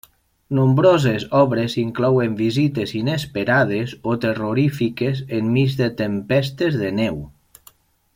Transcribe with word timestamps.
Nombroses 0.59 1.25
obres 1.39 1.75
inclouen 1.81 2.31
visites 2.39 2.93
inesperades 3.01 3.93
o 4.13 4.15
terrorífiques 4.23 5.21
enmig 5.41 5.77
de 5.83 5.91
tempestes 6.01 6.79
de 6.81 6.91
neu. 7.03 7.21